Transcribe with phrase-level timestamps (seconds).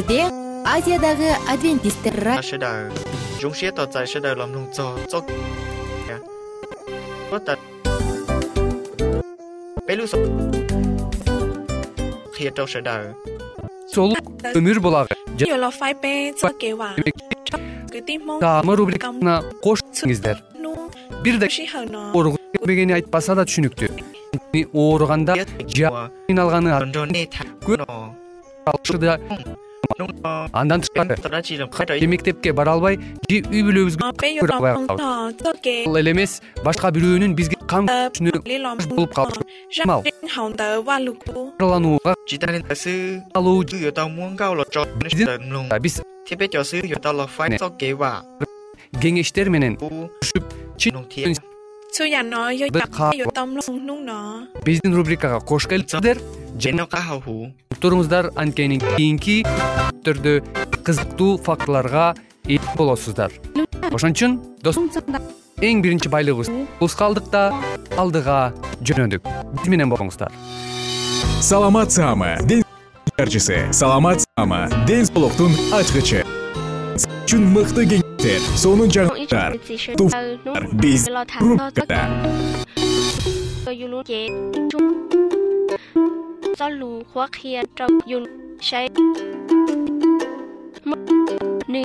[0.00, 0.24] эфирде
[0.64, 2.40] азиядагы адвентисттер а
[14.54, 15.14] өмүр булагы
[18.40, 20.36] таамы рубрикасына кош келиңиздер
[21.24, 21.46] бир да
[22.14, 23.88] ооругу кебегени айтпаса да түшүнүктүү
[24.32, 25.32] анткени ооруганда
[25.68, 25.92] ж
[26.28, 26.78] кыйналганыда
[30.52, 31.16] андан тышкары
[32.06, 32.96] мектепке бара албай
[33.28, 38.30] же үй бүлөбүзгө көрө албай калабыз бул эле эмес башка бирөөнүн бизге кан түшүнү
[38.94, 39.42] болуп калышы
[41.58, 42.14] дарыланууга
[43.34, 43.64] алуу
[45.82, 46.00] биз
[49.02, 50.44] кеңештер менен түшүп
[54.66, 56.22] биздин рубрикага кош келипсиздерж
[57.82, 58.30] туруңуздар.
[58.36, 59.42] Анткени кийинки
[60.06, 60.40] түрдө
[60.86, 62.14] кызыктуу фактыларга
[62.46, 63.32] ээ болосуздар.
[63.90, 64.78] Ошон үчүн дос
[65.60, 66.48] эң биринчи байлыгыбыз
[66.80, 67.52] улуска алдык да
[68.00, 69.26] алдыга жөнөдүк.
[69.56, 70.32] Биз менен болуңуздар.
[71.40, 72.36] Саламат саама
[73.18, 73.66] жарчысы.
[73.72, 76.24] Саламат саама ден соолуктун ачкычы.
[77.30, 79.54] Үчүн мыкты кеңештер сонун жаңылыктар
[80.82, 81.06] биз
[81.40, 82.00] рубрикада
[86.60, 88.24] do lù khoa khia trong dùng
[88.60, 88.88] say
[91.66, 91.82] nữ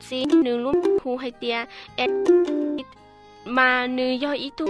[0.00, 1.64] si nữ lúc hu hay tia
[1.96, 2.10] et
[3.44, 4.66] mà nữ do ý tu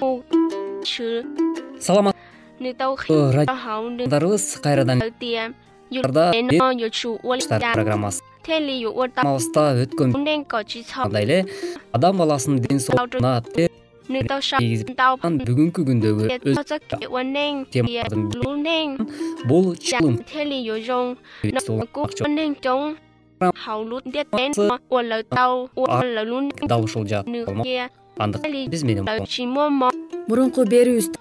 [0.00, 0.22] hu
[0.84, 1.22] chữ
[1.80, 2.16] саламат
[2.58, 5.00] nữ tàu khi Ơ, cho hậu nữ радиодарыбыз кайрадан
[7.48, 8.20] ta программасы.
[8.44, 10.10] Thế li yo wal ta мабызда өткөн
[11.12, 11.44] да эле
[11.92, 13.42] адам баласынын ден соолугуна
[15.48, 16.24] бүгүнкү күндөгү
[19.50, 20.16] бул чылым
[26.30, 27.04] lún дал ушул
[28.16, 29.04] андыктан биз менен
[30.28, 31.16] мурунку берүүбүздө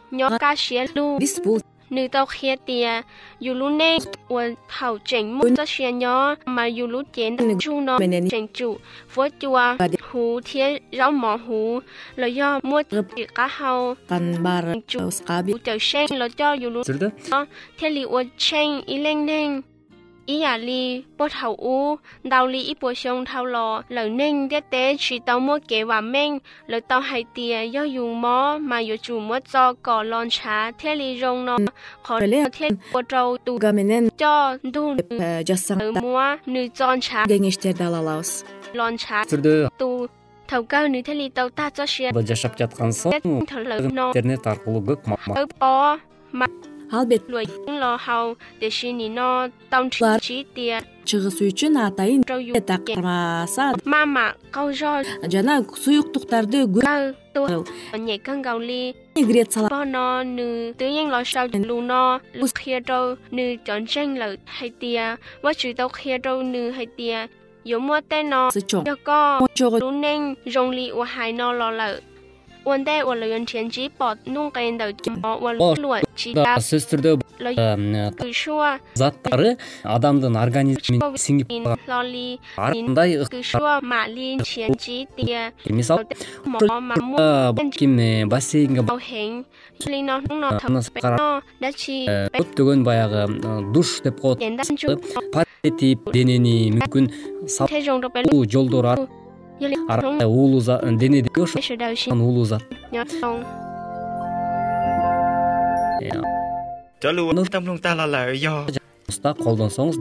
[1.19, 1.59] биз бул
[1.89, 3.01] nữ tàu kia tia
[3.39, 7.81] yu lú nên quân hậu chỉnh mua cho xía nhỏ mà yu lú chén chu
[7.81, 7.99] nó
[8.31, 8.77] chỉnh chủ
[9.09, 9.77] phố chùa
[10.11, 11.79] hú thiên rau mỏ hú
[12.15, 12.83] lời do mua
[13.15, 13.49] chỉ cá
[15.05, 17.45] уска hú chờ sen lời cho lú Түрдө
[17.77, 19.25] thế li wo chen y leng.
[19.25, 19.61] neng
[20.25, 24.49] y ya li bo thao u đào li y bo xiong thao lo lời neng
[24.49, 26.37] đế tế chỉ tao mua kế và men
[26.67, 30.71] lời tao hay tia do dùng mó mà yo chủ mua cho cỏ lon trà
[30.71, 31.57] thế li rong nó
[32.03, 34.95] khó Эле thế bo trâu tu туга менен cho du
[35.47, 38.43] жазсаң mua nữ chọn trà кеңештерди ала алабыз
[38.73, 40.07] lon trà түрдө tu.
[40.47, 44.81] Thầu cao nữ thế li tao ta cho xe да жашап жаткан соң интернет аркылуу
[44.85, 47.31] көп албетте
[51.05, 52.53] чыгысуу үчүн атайын câu do
[55.33, 56.85] жана суюктуктарды көп
[76.15, 76.83] сөзсүз
[77.57, 78.09] э,
[78.95, 81.79] заттары адамдын организмине сиңип ар
[82.57, 83.17] кандай
[85.69, 86.05] мисалы
[86.45, 86.59] mỏ
[86.89, 88.81] mà mua э, ким э, бассейнге
[92.07, 94.99] э, көптөгөн баягы э, душ деп коет Hiện đang chụp
[95.33, 97.05] пар этип денени мүмкүн
[98.53, 99.07] жолдор
[99.59, 102.61] ар như là ар không уулуу зат денеде ошо biết sự đời xin уулуу зат
[102.91, 103.43] nhớ không
[107.01, 108.65] cho luôn tâm lùng ta là lợi do,
[109.07, 109.95] уста колдонсоңуз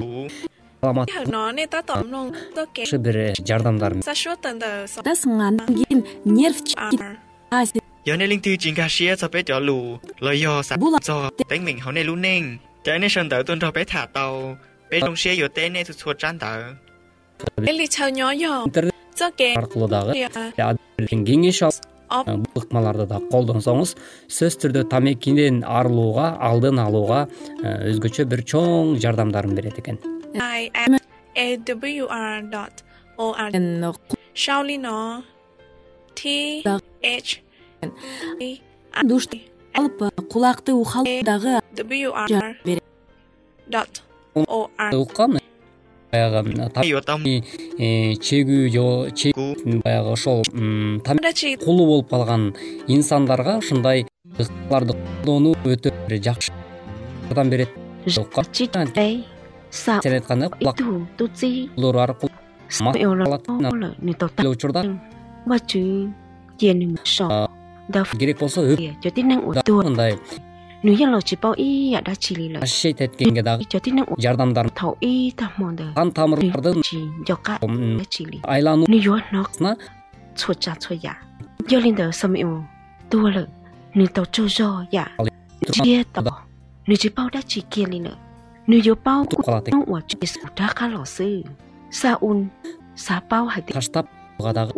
[2.56, 3.16] жакшы бир
[3.48, 3.92] жардамдар
[5.22, 7.64] сынгандан кийин нерв à
[19.20, 20.14] аркылуу дагы
[21.28, 23.94] кеңеш алып э, бул ыкмаларды да колдонсоңуз
[24.28, 27.26] сөзсүз түрдө тамекиден арылууга алдын алууга
[27.62, 29.98] э, өзгөчө бир чоң жардамдарын берет экен.
[30.34, 30.98] I m
[31.34, 32.42] a w r
[46.14, 47.42] баягы
[47.78, 49.32] э, чегүү же
[49.82, 50.42] баягы ошол
[51.64, 52.54] кулу болуп калган
[52.86, 54.06] инсандарга ушундай
[54.38, 54.94] ыкмаларды
[55.24, 56.52] колдонуу өтө бир жакшы
[57.28, 57.70] жардам берет.
[59.70, 61.06] Сен айткандай у аркылуу
[64.50, 65.00] учурда.
[68.18, 70.18] Керек болсо мындай.
[72.60, 73.64] пощщать эткенге дагы
[74.18, 74.70] жардамдарын
[75.94, 76.82] кан тамырлардын
[78.44, 78.86] айланууа
[89.22, 89.68] утуп калат
[93.72, 94.06] таштап
[94.38, 94.72] буга дагы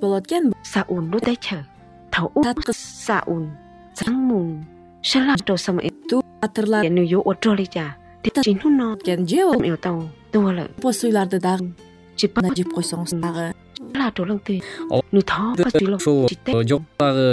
[0.00, 0.28] болот
[9.02, 9.62] кен же ол
[11.04, 11.72] оуларды дагы
[12.16, 13.54] жеп койсоңуз дагы
[15.94, 16.28] ушул
[16.68, 17.32] жодагы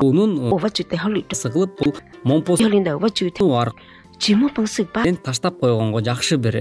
[0.00, 1.94] суунунсы кылып бул
[5.22, 6.54] таштап койгонго жакшы бир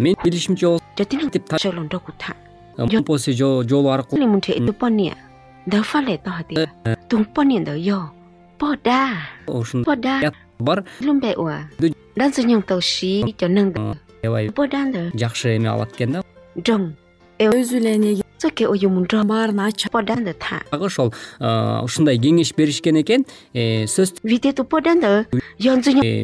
[0.00, 0.78] мен билишимче
[3.06, 3.32] болсонтип
[3.68, 4.40] жолу аркылуу
[9.46, 10.84] ушундя бар
[14.22, 14.50] аябай
[15.14, 16.22] жакшы эме алат экен да
[17.38, 17.80] өзү
[19.28, 21.12] баарын ачып ачатдагы ошол
[21.84, 25.26] ушундай кеңеш беришкен экен сөз витету поданды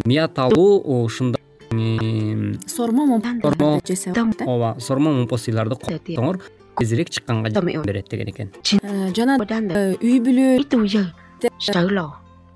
[0.07, 1.41] мия талуу ушундай
[4.47, 6.41] ооба сормо мопосыйларды косоңор
[6.79, 8.53] тезирээк чыкканга берет деген экен
[9.17, 9.39] жана
[10.01, 10.61] үй бүлө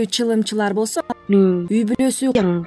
[0.04, 2.66] чылымчылар болсо үй бүлөсү анын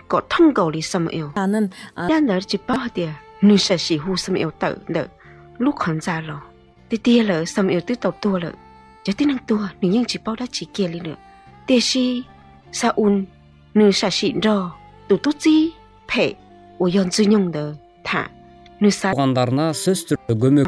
[19.14, 20.68] туугандарына сөзсүз түрдө көмөк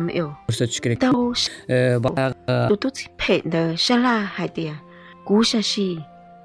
[0.50, 1.06] көрсөтүш керек.
[1.68, 2.36] Э, баягы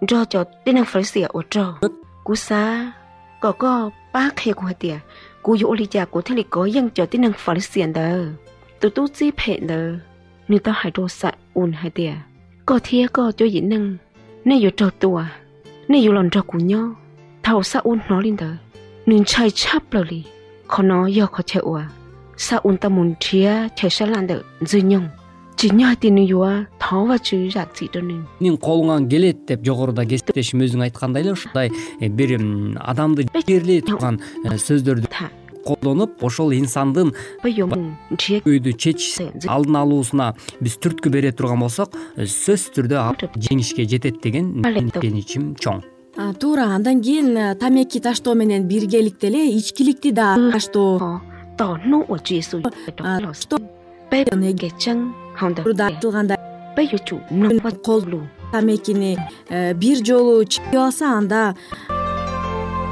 [0.09, 1.79] cho cho tên phơi xỉa ở trò
[2.25, 2.93] cú xa
[3.41, 4.99] có có ba khề của tìa
[5.43, 8.27] cú dụ lý giả của thế lịch có dân cho tên phơi xỉa đờ
[8.81, 9.95] tụ tụ chi phệ đờ
[10.49, 12.13] nếu tao hãy đồ sạ ồn hai tìa
[12.67, 13.97] có thia có cho dĩ năng
[14.45, 15.25] nên dụ trò tùa
[15.89, 16.95] nên dụ lòng trò của nhau
[17.43, 18.51] thầu sạ ồn nó lên đờ
[19.07, 20.23] nên chai chắp lờ lì
[20.67, 21.83] khó nó do khó chạy ủa
[22.37, 25.09] sạ ồn ta muốn thia chạy xa lan đờ dư nhông
[25.57, 26.65] chỉ nhau tiền nữa
[28.39, 32.37] сенин колуңан келет деп жогоруда кесиптешим өзүң айткандай эле ушундай э, бир
[32.79, 35.11] адамды жерлей турган э, сөздөрдү
[35.67, 37.11] колдонуп ошол инсандын
[37.43, 39.19] көйгөйдү чечиш
[39.51, 40.31] алдын алуусуна
[40.61, 45.83] биз түрткү бере турган болсок э, сөзсүз түрдө ал жеңишке жетет деген ишеничим чоң.
[46.41, 51.21] Туура андан кийин тамеки таштоо менен биргеликте эле ичкиликти да таштоо
[55.91, 56.37] айтылгандай
[57.83, 59.17] колду тамекини
[59.75, 61.55] бир жолу чийип алса анда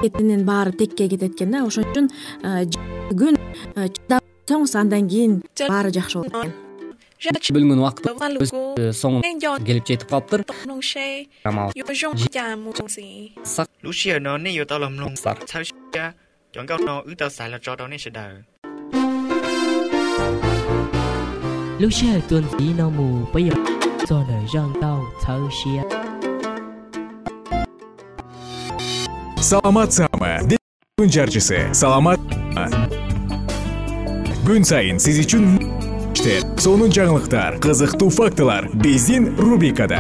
[0.05, 2.09] андаетинин баары текке кетет экен да ошон үчүн
[3.21, 3.39] күн
[3.75, 6.53] чыдап чыдапңуз андан кийин баары жакшы болот
[7.25, 8.05] экен бөлүнгөн убакыт
[8.93, 9.25] соңуна
[9.65, 10.45] келип жетип калыптыр
[21.81, 23.74] luce tuần phí nó mù bây giờ
[29.41, 30.59] саламатсаңбы
[31.01, 31.63] күн жарчысы.
[31.73, 32.21] Саламат.
[34.45, 35.57] Күн сайын сиз үчүн
[36.61, 39.99] сонун жаңылыктар кызыктуу фактылар биздин рубрикада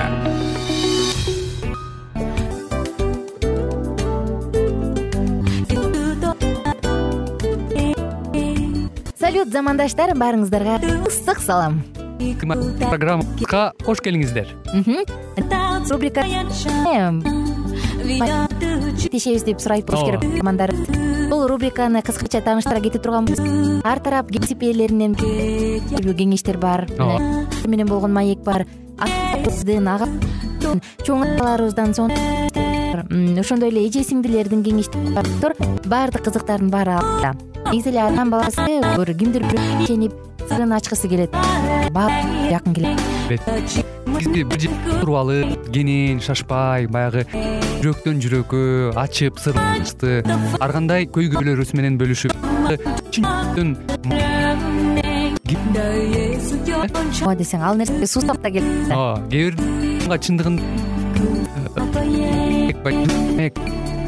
[9.21, 10.79] салют замандаштар баарыңыздарга
[11.11, 11.83] ысык салам
[12.18, 14.47] программага кош келиңиздер.
[15.90, 16.25] Рубрика
[18.04, 20.73] рубрикаитешебиз деп сурайт болуш керек керекмандар
[21.30, 23.40] бул рубриканы кыскача тааныштыра кете турганбыз
[23.85, 26.87] ар тарап кесип ээлеринен кеңештер бар.
[26.99, 27.18] О
[27.66, 28.66] менен болгон маек бар.
[31.04, 33.04] Чоң апаларыбыздан сонунштер
[33.40, 35.26] ошондой эле эже сиңдилердин кеңештери бар.
[35.85, 38.62] Баардык кызыктардын баары алдыда негизи эле адам баласы
[38.97, 40.12] бир кимдир бирөөгө ишенип
[40.47, 43.00] сырын ачкысы келет жакын келет
[44.14, 47.25] бизди бир жерде туруп алып кенен шашпай баягы
[47.83, 48.61] жүрөктөн жүрөккө
[49.02, 50.23] ачып ачты
[50.61, 52.33] ар кандай көйгөйлөрүбүз менен бөлүшүп
[57.25, 60.62] ооба десең ал нерсе суустап да келет ооба кээ бир чындыгын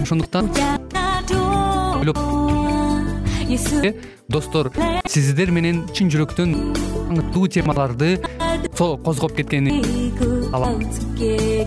[0.07, 0.55] ошондуктан
[1.99, 2.66] ойлоп
[4.29, 4.73] достор
[5.07, 6.55] сиздер менен чын жүрөктөн
[7.07, 8.17] аңыттуу темаларды
[8.77, 9.81] козгоп кеткени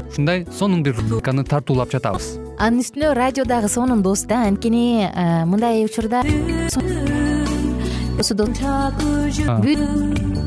[0.09, 2.37] ушундай сонун бир рубриканы тартуулап жатабыз.
[2.59, 6.23] Анын үстүнө радио дагы сонун дос да анткени э, мындай учурда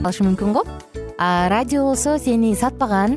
[0.05, 0.67] алышы мүмкүн го.
[1.19, 3.17] Радио болсо сени сатпаган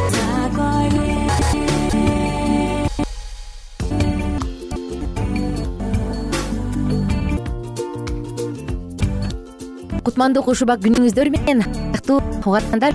[10.05, 11.61] кутмандуу кушубак күнүңүздөр менен
[11.93, 12.93] аттуу угармандар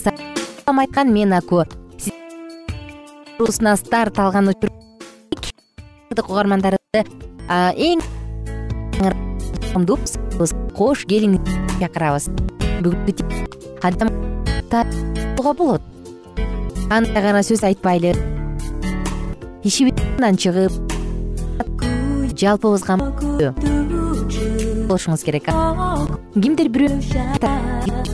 [0.00, 1.64] салам айткан мен аку.
[2.00, 4.48] Сиусуна старт алган
[6.12, 7.04] угармандарыбызды
[7.76, 8.00] эң
[10.76, 11.42] кош келиңиз
[11.80, 12.30] чакырабыз.
[12.82, 13.12] Бүгүнкү
[15.58, 15.82] болот.
[16.88, 18.16] Кандай гана сөз айтпайлы.
[19.64, 20.72] Ишибизден чыгып
[22.42, 22.96] жалпыбызга
[24.92, 25.48] болушуңуз керек
[26.36, 27.00] кимдир бирөө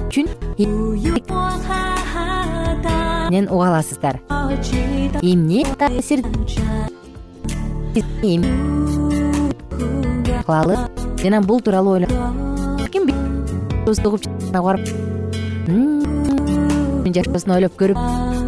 [0.07, 0.27] үчүн
[3.29, 4.21] менен уга аласыздар?
[5.23, 6.23] Эмне таасир
[10.47, 10.77] кылалы
[11.21, 12.13] жана бул тууралуу ойлоп
[14.69, 14.85] барып
[17.19, 17.99] жашоосун ойлоп көрүп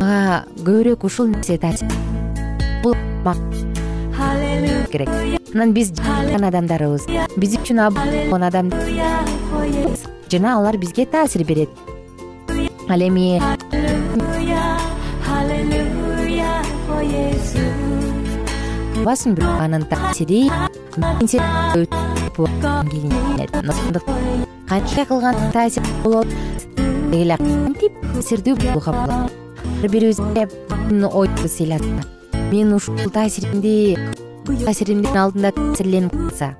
[0.00, 1.88] мага көбүрөөк ушул нерсе таасир.
[4.90, 5.90] Керек анан биз
[6.46, 8.70] адамдарыбыз биз үчүн болгон адам.
[10.30, 11.68] Жана алар бизге таасир берет.
[12.88, 13.40] Ал эми
[19.34, 20.50] бирок анын таасири
[20.94, 21.26] кандай
[25.06, 26.28] кылган таасир болот.
[27.10, 29.32] Деги эле кантип таасирдүү болууга болот.
[29.82, 30.48] Ар бирибизге
[31.08, 32.04] ойду сыйласа
[32.52, 33.98] мен ушул таасиримди
[34.46, 36.54] таасиримдин алдында таасирленип калса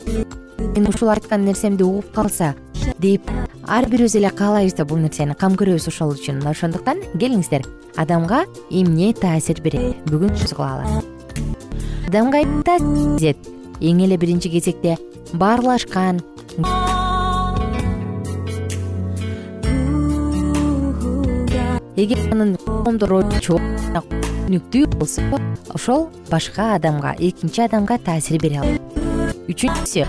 [0.58, 2.54] мен ушул айткан нерсемди угуп калса
[2.98, 3.30] деп
[3.66, 6.40] ар бирибиз эле каалайбыз да бул нерсени кам көрөбүз ошол үчүн.
[6.40, 11.02] Мына ошондуктан келиңиздер адамга эмне таасир берет бүгүн сөз кылалы
[12.08, 14.98] адамга таасирет эң эле биринчи кезекте
[15.32, 16.20] баарлашкан.
[21.96, 23.20] Эгер анын коомдор
[24.98, 25.22] болсо
[25.74, 28.80] ошол башка адамга экинчи адамга таасир бере алат.
[29.48, 30.06] Үчүнчүсү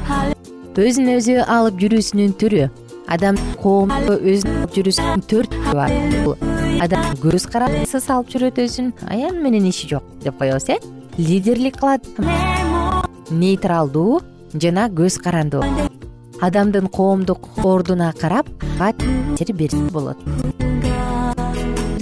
[0.78, 2.70] өзүн өзү алып жүрүүсүнүн түрү.
[3.08, 5.92] Адам коомдо өзүн алып жүрүүсүнүн төрт бар.
[6.24, 6.36] Бул
[6.82, 10.80] адам көз карандысы салып жүрөт өзүн аян менен иши жок деп коебуз э?
[11.18, 12.08] Лидерлик кылат.
[13.30, 14.22] Нейтралдуу
[14.54, 15.64] жана көз карандуу.
[16.42, 20.18] Адамдын коомдук ордуна карап таасир берсе болот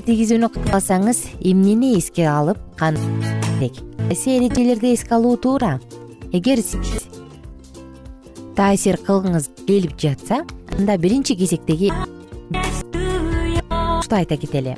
[0.10, 3.76] тийгизүүнү кааласаңыз эмнени эске алып керек?
[4.08, 5.76] Кайсы эрежелерди эске алуу туура.
[6.34, 7.04] Эгер сиз
[8.58, 10.42] таасир кылгыңыз келип жатса
[10.74, 11.92] анда биринчи кезектеги
[14.10, 14.74] айта кетели.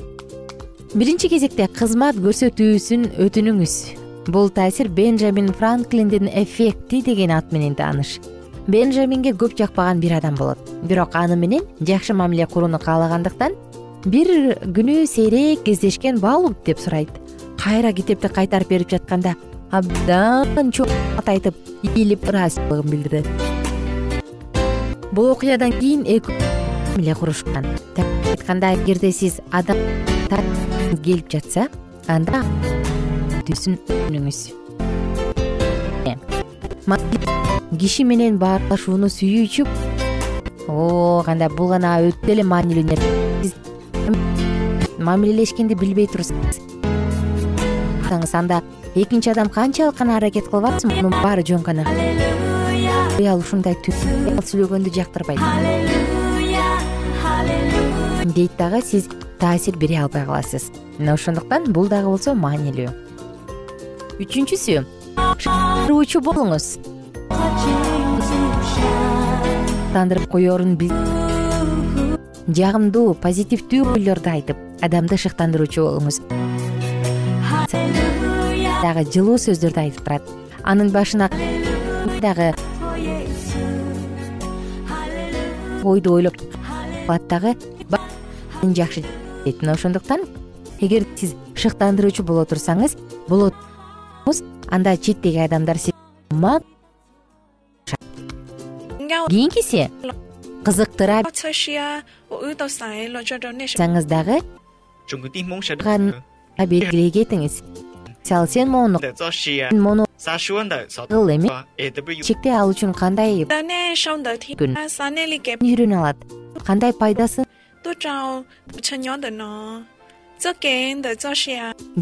[0.93, 3.75] Биринчи кезекте кызмат көрсөтүүсүн өтүнүңүз.
[4.27, 8.17] Бул таасир бенджамин франклиндин эффекти деген ат менен тааныш.
[8.67, 10.59] Бенджаминге көп жакпаган бир адам болот.
[10.83, 13.55] Бирок аны менен жакшы мамиле курууну каалагандыктан
[14.05, 17.09] бир күнү сейрек кездешкен балук деп сурайт.
[17.61, 19.35] Кайра китепти кайтарып берип жатканда
[19.71, 20.89] абдан чоң
[21.25, 23.27] айтып ийилип ыраазычылыгын билдирет
[25.11, 26.33] бул окуядан кийин экөө
[26.91, 27.65] мамиле курушкан.
[28.31, 29.77] Айтканда эгерде сиз адам
[31.03, 31.67] келип жатса
[32.07, 32.41] анда
[33.41, 34.39] өтүнүңүз
[37.79, 39.65] киши менен баарлашууну сүйүүчү
[40.67, 43.20] о кандай бул гана өтө эле маанилүү нерсе
[45.01, 48.61] мамилелешкенди билбей турсаңыз анда
[48.95, 51.85] экинчи адам канчалык гана аракет кылып атсын мунун баары жөн гана.
[53.17, 55.39] Аял ушундай сүйлөгөндү жактырбайт.
[58.35, 60.71] дейт дагы сиз таасир бере албай каласыз.
[60.97, 62.89] Мына ошондуктан бул дагы болсо маанилүү.
[64.19, 64.85] Үчүнчүсү
[65.89, 66.79] ырчу болуңуз.
[69.93, 70.77] Тандырып коерун
[72.47, 76.21] жагымдуу позитивдүү ойлорду айтып адамды шыктандыруучу болуңуз.
[78.81, 80.29] Дагы жылуу сөздөрдү айтып турат
[80.63, 81.29] анын башына
[82.21, 82.53] дагы
[85.83, 86.37] ойду ойлоп
[87.07, 87.55] калат дагы
[88.61, 89.03] жакшы
[89.45, 90.25] дейт мына ошондуктан
[90.79, 92.95] эгер сиз шыктандыруучу боло турсаңыз
[93.27, 93.55] болот
[94.69, 95.77] анда четтеги адамдар
[99.29, 99.89] кийинкиси
[100.65, 101.21] кызыктыра
[103.77, 104.41] саңыз дагы
[106.67, 107.61] белгилей кетиңиз
[108.31, 108.99] мисалы сен моуну
[109.81, 110.05] моуну
[111.09, 111.49] кыл эми.
[112.23, 113.45] чектей ал үчүн кандай
[115.59, 116.17] үйрөнө алат?
[116.65, 117.43] Кандай пайдасы?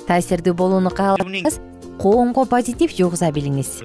[0.08, 1.73] таасирдүү болууну кааласаңыз
[2.04, 3.80] коомго позитив жугуза билиңиз.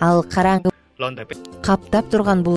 [0.00, 0.72] Ал караңгы
[1.66, 2.56] каптап турган бул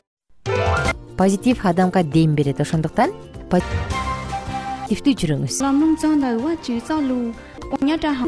[1.17, 2.62] позитив адамга дем берет.
[2.63, 3.12] Ошондуктан
[3.52, 5.60] позитивдүү жүрүңүз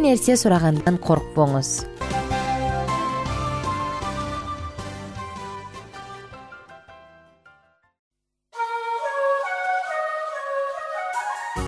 [0.03, 1.98] нерсе сурагандан коркпоңуз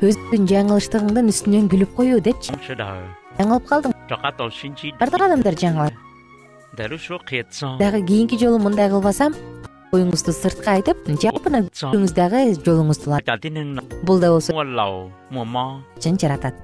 [0.01, 2.55] өзүңдүн жаңылыштыгыңдын үстүнөн күлүп коюу депчи.
[3.37, 3.93] Жаңылып калдың
[4.99, 5.93] баардык адамдар жаңылат
[6.77, 9.35] дагы кийинки жолу мындай кылбасам
[9.91, 13.11] оюңузду сыртка айтып жалпына күлүүңүз дагы жолуңузду
[14.07, 14.53] бул да болсо
[16.21, 16.55] жаратат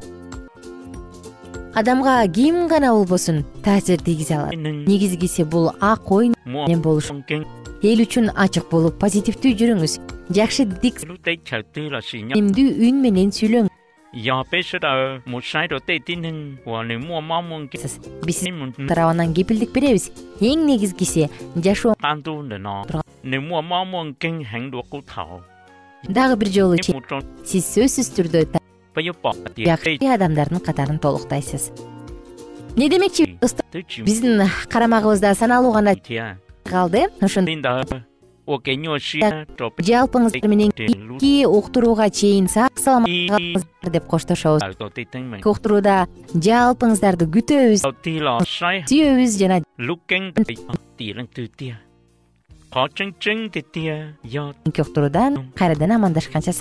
[1.75, 4.55] адамга ким гана болбосун таасир тийгизе алат.
[4.55, 9.99] Негизгиси бул ак ой менен болуш эл үчүн ачык болуп позитивдүү жүрүңүз
[10.33, 13.73] жакшы дикдүү үн менен сүйлөңүз
[18.25, 18.39] биз
[18.89, 20.11] тарабынан кепилдик беребиз.
[20.39, 21.95] Эң негизгиси жашоо
[26.07, 26.77] дагы бир жолу
[27.43, 28.45] сиз сөзсүз түрдө
[29.57, 31.71] жакшы адамдардын катарын толуктайсыз.
[32.77, 33.37] Эмне демекчи?
[34.03, 35.95] Биздин карамагыбызда саналуу гана
[36.63, 37.07] калды.
[37.21, 37.51] Ошондо
[38.47, 44.61] жалпыңыздар менен кийинки уктурууга чейин сак саламат калыңыздар деп коштошобуз.
[45.43, 47.83] Уктурууда жалпыңыздарды күтөбүз.
[48.87, 49.59] Сүйөбүз жана
[54.23, 56.53] кийинки уктуруудан кайрадан амандашканча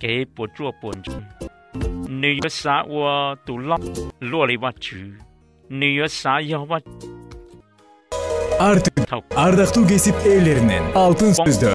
[0.00, 0.26] 给
[8.60, 8.78] ар
[9.36, 11.74] ардактуу кесип ээлеринен алтын сөздөр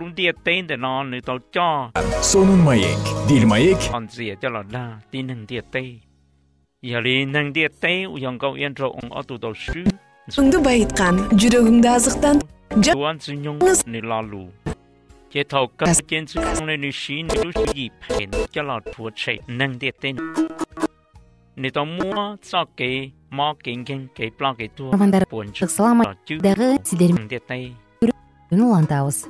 [2.31, 3.77] сонун маек дил маек
[10.39, 12.41] ыңды байыткан жүрөгүңдү азыктан
[25.67, 27.11] саламатдагы сиздер
[28.51, 29.27] улантабыз.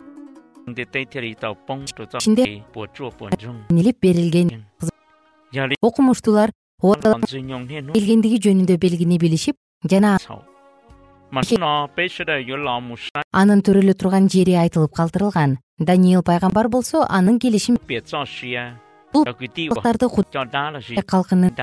[2.20, 2.46] Ичинде
[4.02, 4.50] берилген
[5.82, 9.56] окумуштуулар келгендиги жөнүндө белгини билишип
[9.92, 10.18] жана
[13.32, 15.58] анын төрөлө турган жери айтылып калтырылган.
[15.80, 17.78] Даниил пайгамбар болсо анын келишим
[19.14, 19.26] бул
[21.06, 21.54] калкынын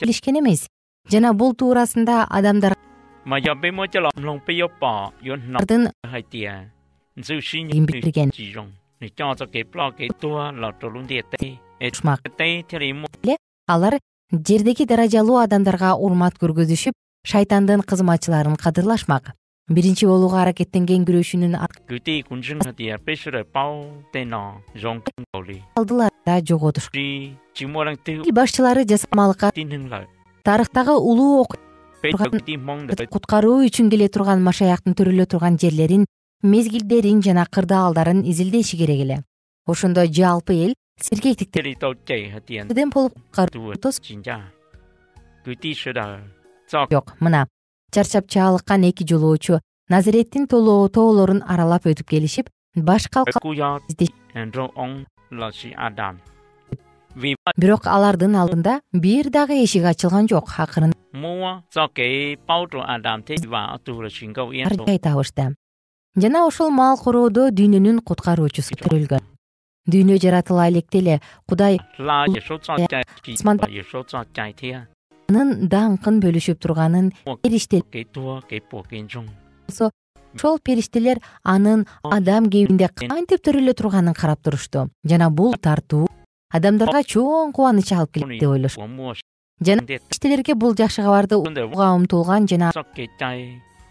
[0.00, 0.66] билишкен эмес.
[1.10, 2.84] Жана бул туурасында адамдардын
[7.86, 8.32] билдирген
[13.66, 13.98] алар
[14.32, 16.94] жердеги даражалуу адамдарга урмат көргөзүшүп
[17.32, 19.32] шайтандын кызматчыларын кадырлашмак
[19.68, 21.54] биринчи болууга аракеттенген күрөшүүнүн
[25.80, 26.90] алдылар да жоготуш
[28.38, 29.52] башчылары жасамалыкка
[30.44, 31.46] тарыхтагы улуу
[33.14, 36.04] куткаруу үчүн келе турган машаяктын төрөлө турган жерлерин
[36.42, 39.22] мезгилдерин жана кырдаалдарын изилдеши керек эле.
[39.66, 43.16] Ошондо жалпы эл сергектикден болуп
[46.90, 47.46] жок мына
[47.94, 53.38] чарчап чаалыккан эки жолоочу назиреттин тоолорун аралап өтүп келишип баш калка
[57.56, 60.94] бирок алардын алдында бир дагы эшик ачылган жок акырында
[64.86, 65.54] жай табышты.
[66.16, 69.22] Жана ошол мал короодо дүйнөнүн куткаруучусу төрөлгөн.
[69.86, 71.78] Дүйнө жаратыла электе эле кудай
[75.30, 77.06] анын даңкын бөлүшүп турганын
[77.42, 79.90] периштелболсо
[80.34, 86.06] ошол периштелер анын адам кебинде кантип төрөлө турганын карап турушту жана бул тартуу
[86.52, 89.22] адамдарга чоң кубаныч алып келет деп ойлошот
[89.60, 92.68] жана периштелерге бул жакшы кабарды уууга умтулган жана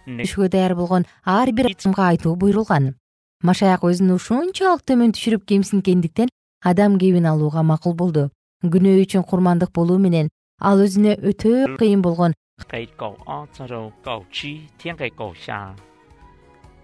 [0.04, 2.96] өшүүгө даяр болгон ар бир адамга айтуу буйрулган.
[3.43, 6.30] Машаяк өзүн ушунчалык төмөн түшүрүп кемсинткендиктен
[6.63, 8.30] адам кебин алууга макул болду.
[8.63, 12.34] Күнөө үчүн курмандык болуу менен ал өзүнө өтө кыйын болгон.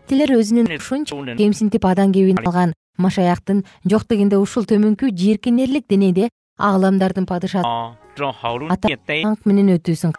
[0.10, 6.30] Өзүнүн ушунча кемсинтип адам кебин алган машаяктын жок дегенде ушул төмөнкү жийиркенерлик денеде
[6.60, 10.12] ааламдардын падышасыанк менен өтүүсүн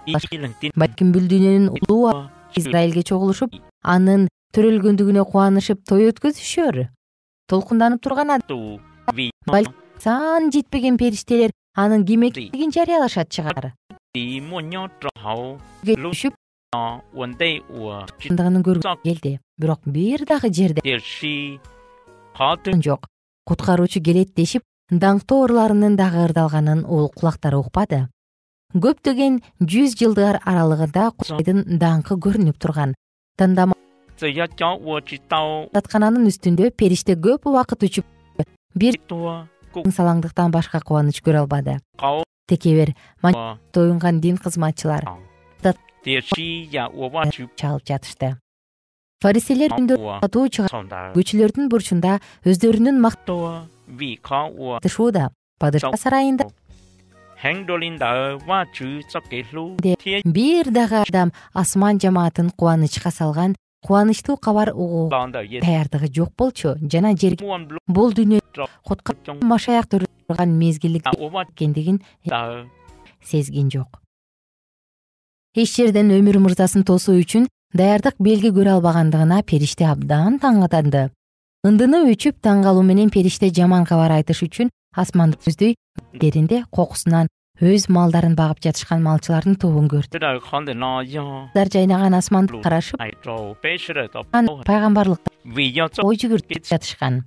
[0.82, 2.14] балким бул дүйнөнүн улуу
[2.56, 3.50] израилге чогулушуп
[3.82, 6.76] анын төрөлгөндүгүнө кубанышып той өткөзүшөр
[7.52, 8.28] толкунданып турган
[9.50, 13.72] балким саны жетпеген периштелер анын ким экендигин жарыялашат чыгар.
[15.84, 16.30] Көргүсү
[19.04, 19.38] келди.
[19.58, 20.80] Бирок бир дагы жерде
[22.82, 23.06] жок.
[23.46, 28.08] Куткаруучу келет дешип даңктуу ырларынын дагы ырдалганын кулактары укпады.
[28.74, 32.94] Көптөгөн жүз жылдар аралыгында кудайдын даңкы көрүнүп турган.
[33.38, 38.04] Тандамадаткананын үстүндө периште көп убакыт учуп
[38.74, 38.94] бир
[39.74, 41.78] салаңдыктан башка кубаныч көрө албады.
[42.46, 42.94] Текебер
[43.72, 45.06] тоюнган дин кызматчылар.
[46.04, 48.36] Чалып жатышты.
[49.20, 52.14] Фариселер үндөртуу чыгар күчүлөрдүн бурчунда
[52.48, 55.26] өздөрүнүн макташууда
[55.60, 56.46] падыша сарайында
[60.24, 63.52] бир дагы адам асман жамаатын кубанычка салган
[63.86, 67.46] кубанычтуу кабар угууга даярдыгы жок болчу жана жерге
[67.86, 68.40] бул дүйнө
[69.42, 72.02] машаяк турган мезгили экендигин
[73.24, 74.00] сезген жок.
[75.54, 81.08] Эч жерден өмүр мырзасын тосуу үчүн даярдык белги көрө албагандыгына периште абдан таңатанды
[81.66, 85.74] ындыны өчүп таң калуу менен периште жаман кабар айтыш үчүн асманды көздөй
[86.14, 87.28] деринде кокусунан
[87.60, 90.18] өз малдарын багып жатышкан малчылардын тобун көрдү.
[91.54, 92.96] Дар жайнаган асманды карашып
[94.64, 95.30] пайгамбарлыкка
[96.04, 97.20] ой жүгүртүп жатышкан.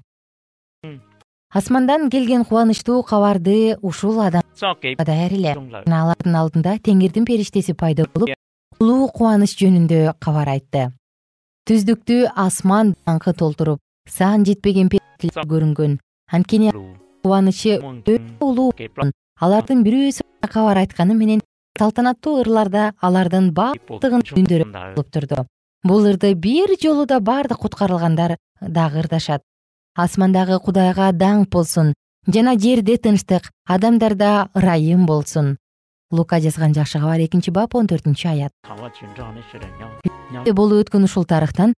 [1.54, 8.34] Асмандан келген кубанычтуу кабарды ушул адам даяр эле алардын алдында теңирдин периштеси пайда болуп
[8.80, 10.90] улуу кубаныч жөнүндө кабар айтты.
[11.70, 14.90] Түздүктү асман даңкы толтуруп сан жетпеген
[15.22, 16.00] көрүнгөн.
[16.34, 16.74] Анткени
[17.22, 18.74] кубанычы өтө улуу
[19.40, 21.42] алардын бирөөсү кабар айтканы менен
[21.80, 25.46] салтанаттуу ырларда алардын баардыгын үндөрү болуп турду.
[25.84, 29.42] Бул ырды бир жолу да баардык куткарылгандар дагы ырдашат.
[29.96, 31.94] Асмандагы кудайга даңк болсун
[32.28, 35.58] жана жерде тынчтык адамдарда ырайым болсун.
[36.12, 38.52] Лука жазган жакшы кабар экинчи бап он төртүнчү аят.
[40.54, 41.74] Болуп өткөн ушул тарыхтан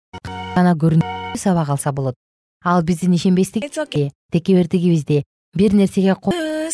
[0.56, 2.16] гана көрүнү сабак алса болот.
[2.64, 6.16] Ал биздин ишенбестигибизди текебердигибизди бир нерсеге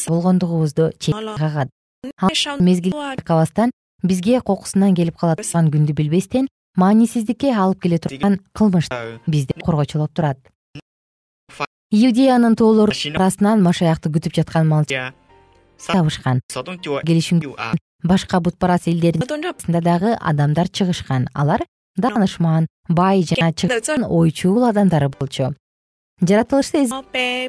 [0.07, 0.91] болгондугубузду
[1.37, 1.69] кагат.
[2.59, 3.71] Мезгил байкабастан
[4.03, 8.89] бизге кокусунан келип кала турган күндү билбестен маанисиздикке алып келе турган кылмыш.
[9.27, 10.37] Бизди коргочулоп турат.
[11.91, 15.11] Иудеянын тоолору арасынан машаякты күтүп жаткан малчы
[15.85, 16.41] табышкан.
[17.05, 17.41] Келишим
[18.03, 21.27] башка бутпарас элдердин арасында дагы адамдар чыгышкан.
[21.33, 21.65] Алар
[21.97, 25.53] даанышман бай жана ойчул адамдары болчу.
[26.21, 26.87] Жаратылышты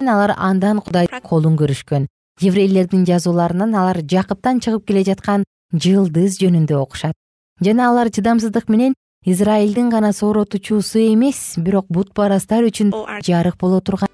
[0.01, 2.09] алар андан кудайдын колун көрүшкөн
[2.41, 7.15] еврейлердин жазууларынан алар жакыптан чыгып келе жаткан жылдыз жөнүндө окушат.
[7.61, 12.93] Жана алар чыдамсыздык менен израилдин гана сооротуучусу эмес бирок бутпарастар үчүн
[13.23, 14.09] жарык боло турган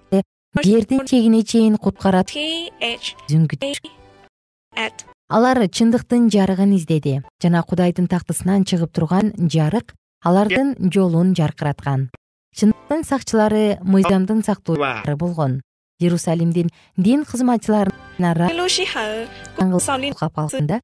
[0.64, 2.32] жердин чегине чейин куткарат.
[5.28, 12.10] Алар чындыктын жарыгын издеди жана кудайдын тактысынан чыгып турган жарык алардын жолун жаркыраткан.
[12.56, 15.60] Чындыктын сакчылары мыйзамдын сактоочулары болгон.
[16.00, 18.07] Иерусалимдин дин кызматчыларына
[20.20, 20.80] калганда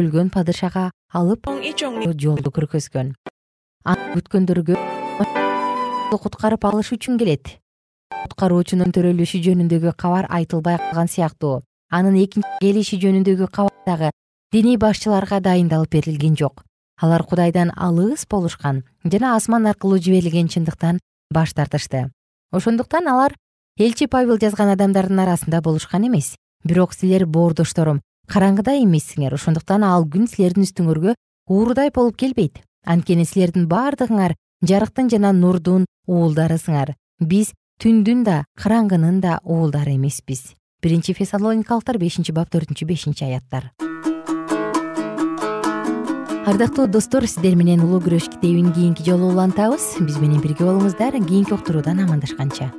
[0.00, 1.48] өлгөн падышага алып
[2.24, 3.14] жолду көргөзгөн
[3.84, 4.76] аны күткөндөргө
[6.10, 7.56] куткарып алыш үчүн келет
[8.22, 14.10] куткаруучунун төрөлүшү жөнүндөгү кабар айтылбай калган сыяктуу анын экинчи келиши жөнүндөгү кабар дагы
[14.52, 16.64] диний башчыларга дайындалып берилген жок.
[17.00, 20.98] Алар кудайдан алыс болушкан жана асман аркылуу жиберилген чындыктан
[21.32, 22.10] баш тартышты
[22.52, 23.34] ошондуктан алар
[23.78, 26.36] элчи павел жазган адамдардын арасында болушкан эмес.
[26.64, 29.34] Бирок силер боордошторум караңгыда эмессиңер.
[29.34, 31.14] Ошондуктан ал күн силердин үстүңөргө
[31.48, 32.60] уурудай болуп келбейт.
[32.86, 34.36] Анткени силердин баардыгыңар
[34.66, 36.94] жарыктын жана нурдун уулдарысыңар.
[37.20, 40.54] Биз түндүн да караңгынын да уулдары эмеспиз.
[40.82, 43.72] Биринчи фессалоникалыктар бешинчи бап төртүнчү бешинчи аяттар
[46.46, 49.98] ардактуу достор сиздер менен улуу күрөш китебин кийинки жолу улантабыз.
[50.00, 51.18] Биз менен бирге болуңуздар.
[51.20, 52.70] Кийинки уктуруудан амандашканча.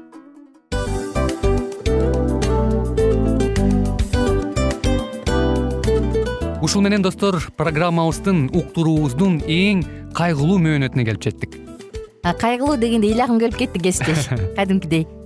[6.62, 9.86] Ушул менен достор программабыздын уктуруубуздун эң
[10.18, 11.58] кайгылуу мөөнөтүнө келип жеттик.
[12.22, 14.30] Кайгылуу дегенде ыйлагым келип кетти кесиптеш.
[14.58, 15.08] Кадимкидей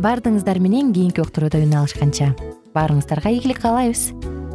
[0.00, 2.30] баардыгыңыздар менен кийинки уктурууда үн алышканча.
[2.72, 4.49] Баарыңыздарга ийгилик каалайбыз